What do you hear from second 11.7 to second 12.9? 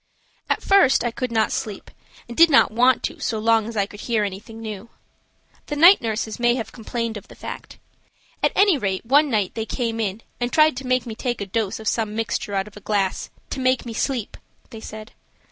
of some mixture out of a